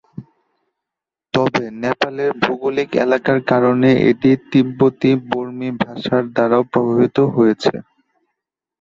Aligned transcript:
তবে, 1.33 1.63
নেপালের 1.81 2.31
ভৌগোলিক 2.41 2.89
এলাকার 3.03 3.39
কারণে, 3.51 3.89
এটি 4.09 4.31
তিব্বতী-বর্মী 4.51 5.69
ভাষার 5.81 6.23
দ্বারাও 6.35 6.63
প্রভাবিত 6.71 7.17
হয়েছে। 7.35 7.73